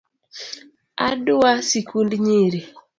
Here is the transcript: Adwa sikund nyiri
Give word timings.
Adwa 1.09 1.51
sikund 1.67 2.11
nyiri 2.25 2.61